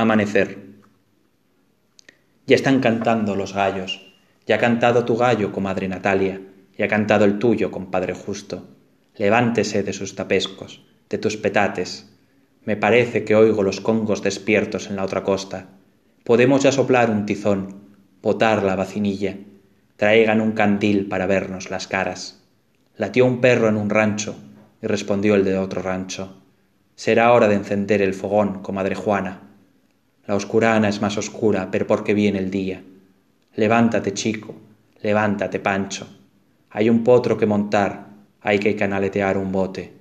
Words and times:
Amanecer. 0.00 0.58
Ya 2.46 2.54
están 2.54 2.78
cantando 2.78 3.34
los 3.34 3.52
gallos. 3.52 4.14
Ya 4.46 4.54
ha 4.54 4.58
cantado 4.58 5.04
tu 5.04 5.16
gallo, 5.16 5.50
comadre 5.50 5.88
Natalia, 5.88 6.40
y 6.76 6.84
ha 6.84 6.86
cantado 6.86 7.24
el 7.24 7.40
tuyo, 7.40 7.72
compadre 7.72 8.14
justo. 8.14 8.68
Levántese 9.16 9.82
de 9.82 9.92
sus 9.92 10.14
tapescos, 10.14 10.86
de 11.10 11.18
tus 11.18 11.36
petates. 11.36 12.08
Me 12.62 12.76
parece 12.76 13.24
que 13.24 13.34
oigo 13.34 13.64
los 13.64 13.80
congos 13.80 14.22
despiertos 14.22 14.88
en 14.88 14.94
la 14.94 15.02
otra 15.02 15.24
costa. 15.24 15.66
Podemos 16.22 16.62
ya 16.62 16.70
soplar 16.70 17.10
un 17.10 17.26
tizón, 17.26 17.80
potar 18.20 18.62
la 18.62 18.76
vacinilla. 18.76 19.36
Traigan 19.96 20.40
un 20.40 20.52
candil 20.52 21.08
para 21.08 21.26
vernos 21.26 21.70
las 21.70 21.88
caras. 21.88 22.44
Latió 22.96 23.26
un 23.26 23.40
perro 23.40 23.68
en 23.68 23.76
un 23.76 23.90
rancho, 23.90 24.36
y 24.80 24.86
respondió 24.86 25.34
el 25.34 25.42
de 25.42 25.58
otro 25.58 25.82
rancho. 25.82 26.40
Será 26.94 27.32
hora 27.32 27.48
de 27.48 27.56
encender 27.56 28.00
el 28.00 28.14
fogón, 28.14 28.62
comadre 28.62 28.94
Juana 28.94 29.47
la 30.28 30.34
oscurana 30.34 30.90
es 30.90 31.00
más 31.00 31.16
oscura, 31.16 31.70
pero 31.70 31.86
porque 31.86 32.12
viene 32.12 32.38
el 32.38 32.50
día. 32.50 32.82
Levántate, 33.54 34.12
chico, 34.12 34.54
levántate, 35.00 35.58
Pancho. 35.58 36.06
Hay 36.68 36.90
un 36.90 37.02
potro 37.02 37.38
que 37.38 37.46
montar, 37.46 38.08
hay 38.42 38.58
que 38.58 38.76
canaletear 38.76 39.38
un 39.38 39.52
bote. 39.52 39.94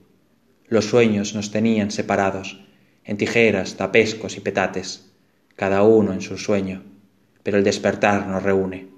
Los 0.67 0.83
sueños 0.83 1.33
nos 1.33 1.49
tenían 1.51 1.91
separados, 1.91 2.61
en 3.05 3.15
tijeras, 3.15 3.77
tapescos 3.77 4.35
y 4.35 4.41
petates, 4.41 5.13
cada 5.55 5.83
uno 5.83 6.11
en 6.11 6.19
su 6.19 6.37
sueño, 6.37 6.83
pero 7.41 7.57
el 7.57 7.63
despertar 7.63 8.27
nos 8.27 8.43
reúne. 8.43 8.89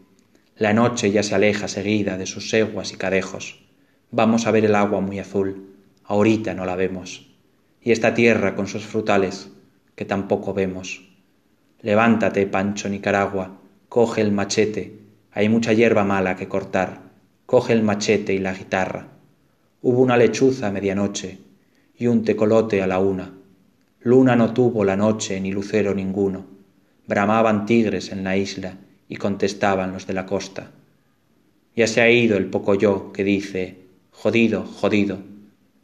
La 0.58 0.74
noche 0.74 1.12
ya 1.12 1.22
se 1.22 1.36
aleja 1.36 1.68
seguida 1.68 2.18
de 2.18 2.26
sus 2.26 2.50
seguas 2.50 2.92
y 2.92 2.98
cadejos. 2.98 3.68
Vamos 4.10 4.48
a 4.48 4.52
ver 4.52 4.66
el 4.66 4.74
agua 4.74 5.00
muy 5.00 5.20
azul, 5.20 5.76
ahorita 6.06 6.56
no 6.56 6.66
la 6.66 6.76
vemos. 6.76 7.30
Y 7.84 7.92
esta 7.92 8.16
tierra 8.16 8.56
con 8.56 8.66
sus 8.66 8.84
frutales, 8.84 9.52
que 9.96 10.06
tampoco 10.06 10.56
vemos. 10.56 11.09
Levántate, 11.82 12.46
Pancho 12.46 12.90
Nicaragua, 12.90 13.58
coge 13.88 14.20
el 14.22 14.34
machete, 14.34 15.00
hay 15.32 15.48
mucha 15.48 15.72
hierba 15.72 16.04
mala 16.04 16.36
que 16.36 16.50
cortar, 16.50 17.00
coge 17.46 17.72
el 17.72 17.84
machete 17.84 18.34
y 18.34 18.40
la 18.40 18.54
guitarra. 18.54 19.08
Hubo 19.82 20.02
una 20.02 20.18
lechuza 20.18 20.68
a 20.68 20.72
medianoche 20.72 21.38
y 21.98 22.08
un 22.08 22.26
tecolote 22.26 22.82
a 22.82 22.88
la 22.88 23.00
una. 23.00 23.34
Luna 24.02 24.36
no 24.36 24.54
tuvo 24.54 24.84
la 24.84 24.98
noche 24.98 25.40
ni 25.40 25.54
lucero 25.54 25.94
ninguno. 25.94 26.46
Bramaban 27.08 27.66
tigres 27.66 28.12
en 28.12 28.26
la 28.26 28.36
isla 28.36 28.76
y 29.08 29.16
contestaban 29.16 29.94
los 29.94 30.06
de 30.06 30.14
la 30.14 30.26
costa. 30.26 30.72
Ya 31.78 31.88
se 31.88 32.02
ha 32.02 32.10
ido 32.10 32.36
el 32.36 32.48
poco 32.48 32.76
yo 32.76 33.14
que 33.14 33.24
dice, 33.24 33.78
jodido, 34.12 34.66
jodido. 34.66 35.20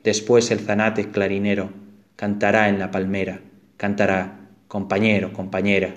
Después 0.03 0.51
el 0.51 0.59
zanate 0.59 1.09
clarinero 1.09 1.69
cantará 2.17 2.67
en 2.67 2.79
la 2.79 2.91
palmera, 2.91 3.39
cantará 3.77 4.44
compañero, 4.75 5.31
compañera. 5.31 5.93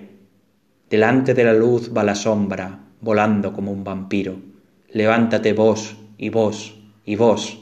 Delante 0.88 1.34
de 1.34 1.42
la 1.42 1.52
luz 1.52 1.90
va 1.92 2.04
la 2.04 2.14
sombra, 2.14 2.78
volando 3.00 3.52
como 3.52 3.72
un 3.72 3.82
vampiro. 3.82 4.36
Levántate 4.92 5.52
vos 5.52 5.96
y 6.16 6.28
vos 6.28 6.76
y 7.04 7.16
vos. 7.16 7.58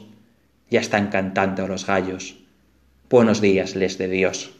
Ya 0.69 0.79
están 0.79 1.07
cantando 1.07 1.67
los 1.67 1.87
gallos. 1.87 2.37
Buenos 3.09 3.41
días 3.41 3.75
les 3.75 3.97
de 3.97 4.09
Dios. 4.09 4.56